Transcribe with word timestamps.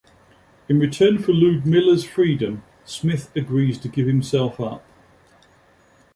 In 0.67 0.79
return 0.79 1.19
for 1.19 1.31
Ludmilla's 1.31 2.03
freedom, 2.03 2.63
Smith 2.85 3.29
agrees 3.35 3.77
to 3.77 3.87
give 3.87 4.07
himself 4.07 4.59
up. 4.59 4.83